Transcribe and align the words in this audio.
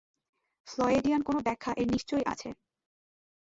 ফ্লয়েডিয়ান 0.67 1.21
কোনো 1.21 1.39
ব্যাখ্যা 1.39 1.71
এর 1.73 1.87
নিশ্চয়ই 1.93 2.25
আছে। 2.33 2.49